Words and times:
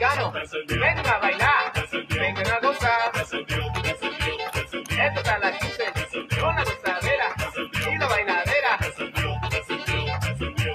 Vengan 0.00 1.06
a 1.06 1.18
bailar, 1.18 1.72
vengan 2.08 2.50
a 2.50 2.58
gozar. 2.60 3.12
Esto 3.14 3.36
está 5.20 5.38
la 5.38 5.52
15 5.58 5.92
con 6.40 6.56
la 6.56 6.64
gozadera 6.64 7.34
y 7.90 7.98
la 7.98 8.06
bailadera. 8.06 8.78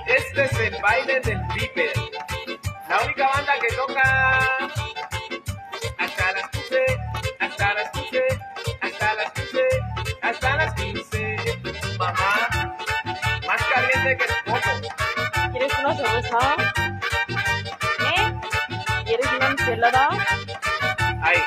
Este 0.07 0.43
es 0.45 0.59
el 0.59 0.79
baile 0.81 1.19
del 1.21 1.39
Viper. 1.55 1.91
La 2.87 3.01
única 3.03 3.27
banda 3.27 3.53
que 3.59 3.67
toca 3.75 4.03
hasta 5.97 6.31
las 6.33 6.49
15, 6.49 6.85
hasta 7.39 7.73
las 7.73 7.89
15, 7.91 8.23
hasta 8.81 9.13
las 9.15 9.31
15, 9.31 9.67
hasta 10.21 10.55
las 10.57 10.73
15. 10.75 11.37
Mamá, 11.97 12.47
más 13.47 13.63
caliente 13.73 14.17
que 14.17 14.25
el 14.25 14.43
poco. 14.45 14.69
¿Quieres 15.51 15.79
una 15.79 15.95
cerveza? 15.95 16.66
¿Quién? 19.67 19.83
Ahí. 21.21 21.41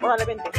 Órale, 0.00 0.24
vente. 0.24 0.50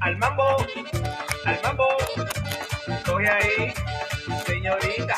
Al 0.00 0.16
mambo, 0.18 0.56
al 1.44 1.62
mambo, 1.62 1.86
estoy 2.86 3.26
ahí 3.26 3.91
señorita. 4.62 5.16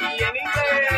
y 0.00 0.22
en 0.22 0.36
inglés 0.36 0.90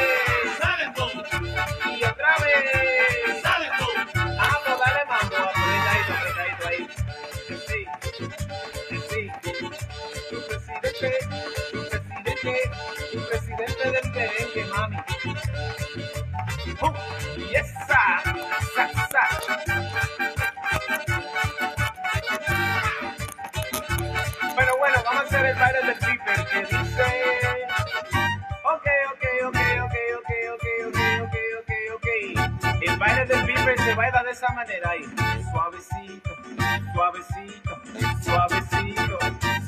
y 1.86 2.04
otra 2.04 2.36
vez. 2.40 3.42
salen 3.42 3.72
todos. 3.78 3.96
Vamos, 4.14 4.74
dale 4.80 5.00
apretadito, 5.04 6.12
apretadito 6.14 6.64
ahí. 6.68 6.82
Sí, 7.66 7.80
sí. 9.10 9.20
Tu 10.30 10.36
presidente, 10.46 11.10
tu 11.72 11.78
presidente, 11.88 12.54
tu 13.12 13.18
presidente 13.28 13.84
del 13.90 14.06
merengue, 14.12 14.64
mami. 14.74 14.96
El 25.48 25.54
baile 25.54 25.80
del 25.82 25.96
flipper 25.96 26.46
que 26.46 26.60
dice. 26.60 27.02
Ok, 28.64 28.86
ok, 29.12 29.24
ok, 29.46 29.56
ok, 29.84 29.96
ok, 30.16 30.30
ok, 30.54 30.66
ok, 30.86 30.98
ok, 31.22 31.36
ok, 31.60 31.72
ok. 31.94 32.82
El 32.82 32.98
baile 32.98 33.24
del 33.26 33.44
flipper 33.44 33.78
se 33.78 33.94
baila 33.94 34.22
de 34.24 34.30
esa 34.30 34.52
manera 34.52 34.90
ahí. 34.90 35.04
Suavecito, 35.50 36.30
suavecito, 36.92 37.80
suavecito, 38.22 39.18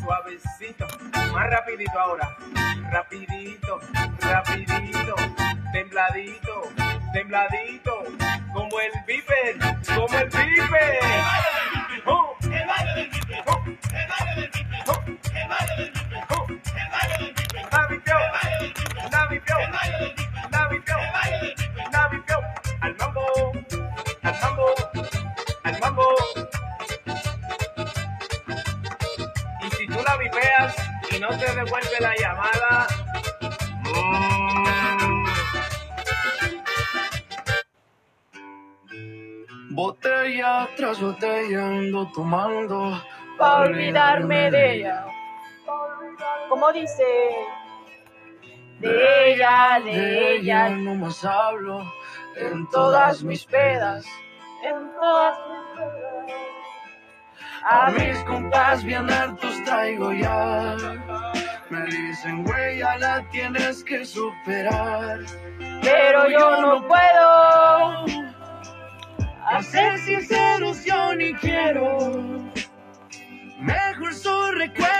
suavecito. 0.03 0.87
Más 1.33 1.51
rapidito 1.51 1.99
ahora. 1.99 2.29
Rapidito, 2.91 3.81
rapidito, 4.21 5.15
tembladito, 5.73 6.63
tembladito. 7.13 8.05
Como 8.53 8.81
el 8.81 8.93
viper, 9.07 9.57
como 9.95 10.19
el 10.19 10.29
viper. 10.29 11.10
Tú 30.01 30.07
la 30.07 30.17
vipeas 30.17 30.75
y 31.11 31.19
no 31.19 31.29
te 31.29 31.55
devuelve 31.55 32.01
la 32.01 32.15
llamada, 32.17 32.87
mm, 33.85 34.31
Botella 39.73 40.69
tras 40.77 41.01
botella 41.01 41.65
ando 41.65 42.11
tomando 42.13 43.01
Para 43.39 43.61
olvidarme 43.71 44.51
de 44.51 44.75
ella. 44.75 45.07
¿Cómo 46.49 46.73
dice? 46.73 47.05
De 48.81 49.33
ella, 49.33 49.81
de 49.83 50.37
ella, 50.37 50.69
no 50.71 50.95
más 50.97 51.25
hablo 51.25 51.81
en 52.37 52.69
todas 52.71 53.23
mis 53.23 53.45
pedas. 53.45 54.05
En 54.65 54.93
todas 55.01 55.39
mis 55.49 55.79
pedas. 55.79 56.20
A 57.63 57.91
mis 57.91 58.19
compas 58.25 58.83
bien 58.85 59.11
hartos 59.11 59.63
traigo 59.65 60.13
ya. 60.13 60.77
Me 61.69 61.85
dicen, 61.85 62.43
güey, 62.45 62.79
ya 62.79 62.97
la 62.99 63.23
tienes 63.31 63.85
que 63.85 64.05
superar. 64.05 65.21
pero 65.83 66.31
yo 66.31 66.61
no 66.63 66.87
puedo. 66.89 68.07
A 69.47 69.63
ser 69.63 69.99
sinceros, 69.99 70.85
yo 70.85 71.15
ni 71.15 71.35
quiero. 71.35 71.99
Mejor 73.61 74.15
su 74.15 74.53
recuerdo 74.53 75.00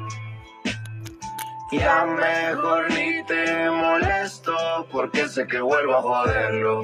Ya 1.71 2.05
mejor 2.05 2.89
ni 2.91 3.23
te 3.23 3.69
molesto, 3.69 4.87
porque 4.91 5.27
sé 5.29 5.47
que 5.47 5.61
vuelvo 5.61 5.95
a 5.95 6.01
joderlo. 6.01 6.81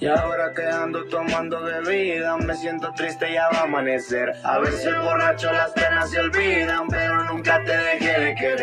Y 0.00 0.06
ahora 0.06 0.52
que 0.52 0.66
ando 0.66 1.04
tomando 1.08 1.62
bebida, 1.62 2.36
me 2.38 2.56
siento 2.56 2.92
triste, 2.94 3.32
ya 3.32 3.48
va 3.50 3.58
a 3.58 3.62
amanecer. 3.64 4.32
A 4.42 4.58
veces 4.58 4.92
borracho 5.00 5.52
las 5.52 5.70
penas 5.72 6.10
se 6.10 6.18
olvidan, 6.18 6.88
pero 6.88 7.24
nunca 7.24 7.62
te 7.62 7.76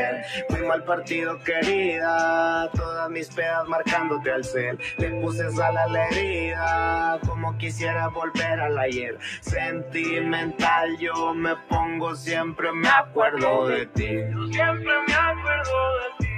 querer. 0.10 0.46
Fui 0.50 0.62
mal 0.62 0.84
partido, 0.84 1.40
querida, 1.40 2.70
todas 2.76 3.10
mis 3.10 3.30
pedas 3.30 3.68
marcándote 3.68 4.32
al 4.32 4.44
cel. 4.44 4.78
Le 4.98 5.10
puse 5.22 5.50
sal 5.52 5.78
a 5.78 5.88
la 5.88 6.08
herida, 6.08 7.20
como 7.26 7.58
quisiera 7.58 8.08
volver 8.08 8.60
al 8.60 8.78
ayer. 8.78 9.18
Sentimental, 9.42 10.98
yo 10.98 11.34
me 11.34 11.56
pongo 11.68 12.16
siempre, 12.16 12.72
me 12.72 12.90
acuerdo 12.90 13.68
de 13.68 13.86
ti. 13.88 14.08
Siempre 14.52 14.94
me 15.08 15.14
acuerdo 15.14 15.94
de 16.00 16.26
ti. 16.26 16.30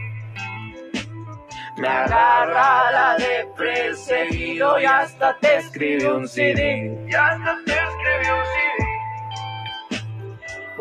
Me 1.77 1.87
agarra 1.87 2.91
la 2.91 3.15
de 3.17 3.95
seguido 3.95 4.79
y 4.79 4.85
hasta 4.85 5.37
te 5.39 5.57
escribí 5.57 6.03
un 6.05 6.27
CD. 6.27 7.05
Y 7.09 7.13
hasta 7.13 7.57
te 7.65 7.71
escribí 7.73 7.79
un 7.79 7.79
CD. 7.79 7.90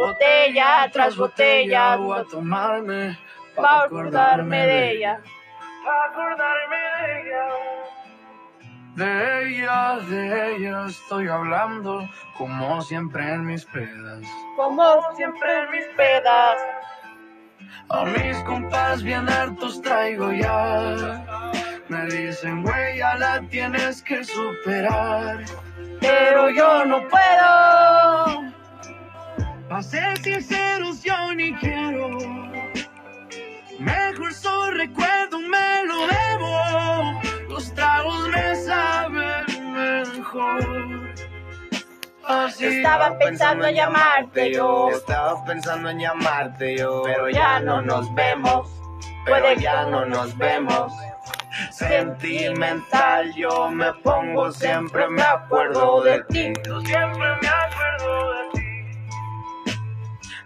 Botella 0.00 0.88
tras 0.90 1.14
botella, 1.14 1.96
Voy 1.96 2.18
a 2.18 2.24
tomarme 2.24 3.18
para 3.54 3.82
acordarme 3.82 4.66
de 4.66 4.92
ella. 4.92 5.20
Para 5.84 6.04
acordarme 6.04 6.76
de 6.96 7.20
ella. 7.20 7.44
De 8.94 9.46
ella, 9.46 9.98
de 10.08 10.56
ella 10.56 10.86
estoy 10.88 11.28
hablando, 11.28 12.08
como 12.38 12.80
siempre 12.80 13.30
en 13.30 13.44
mis 13.44 13.66
pedas. 13.66 14.22
Como 14.56 15.14
siempre 15.16 15.64
en 15.64 15.70
mis 15.70 15.86
pedas. 15.94 16.56
A 17.90 18.04
mis 18.04 18.38
compas 18.44 19.02
bien 19.02 19.28
hartos 19.28 19.82
traigo 19.82 20.32
ya. 20.32 21.52
Me 21.88 22.06
dicen, 22.06 22.62
güey, 22.62 22.96
ya 22.96 23.16
la 23.16 23.42
tienes 23.50 24.02
que 24.02 24.24
superar. 24.24 25.44
Pero 26.00 26.48
yo 26.48 26.86
no 26.86 27.06
puedo. 27.06 27.79
Pa' 29.80 29.84
ser 29.84 30.18
sinceros, 30.18 31.02
yo 31.02 31.34
ni 31.34 31.54
quiero. 31.54 32.10
recuerdo 34.72 35.38
me 35.40 35.84
lo 35.86 36.06
debo. 36.06 37.48
Los 37.48 37.74
tragos 37.74 38.28
me 38.28 38.56
saben 38.56 39.72
mejor. 39.72 41.14
Así 42.28 42.66
Estaba 42.66 43.16
pensando 43.18 43.66
en 43.68 43.74
llamarte 43.74 44.52
yo, 44.52 44.90
Estaba 44.90 45.42
pensando 45.46 45.88
en 45.88 46.00
llamarte 46.00 46.76
yo. 46.76 47.02
pero 47.06 47.30
ya 47.30 47.60
no 47.60 47.80
nos 47.80 48.14
vemos. 48.14 48.68
Que 49.24 49.62
ya 49.62 49.86
no 49.86 50.04
nos 50.04 50.36
vemos. 50.36 50.92
Sentimental, 51.70 53.32
yo 53.34 53.70
me 53.70 53.94
pongo, 54.02 54.52
siempre 54.52 55.08
me 55.08 55.22
acuerdo 55.22 56.02
de 56.02 56.22
ti. 56.24 56.52
Yo 56.66 56.80
siempre 56.82 57.28
me 57.40 57.48
acuerdo 57.48 57.48
de 57.48 57.48
ti. 57.48 57.59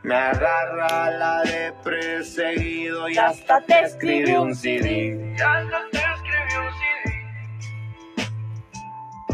Me 0.04 0.14
agarra 0.14 1.10
la 1.12 1.42
de 1.44 1.72
perseguido 1.82 3.08
y 3.08 3.16
hasta 3.16 3.62
te 3.62 3.80
escribí 3.80 4.32
un 4.32 4.48
un 4.48 4.54
CD. 4.54 5.34
Ya 5.38 5.50
hasta 5.54 5.78
te 5.90 5.98
escribí 5.98 6.56
un 6.60 6.70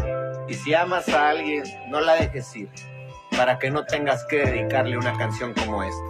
CD. 0.04 0.46
Y 0.48 0.54
si 0.54 0.72
amas 0.72 1.08
a 1.08 1.30
alguien, 1.30 1.64
no 1.88 2.00
la 2.00 2.14
dejes 2.14 2.54
ir, 2.54 2.68
para 3.36 3.58
que 3.58 3.68
no 3.72 3.84
tengas 3.84 4.24
que 4.26 4.46
dedicarle 4.46 4.96
una 4.96 5.18
canción 5.18 5.52
como 5.54 5.82
esta. 5.82 6.09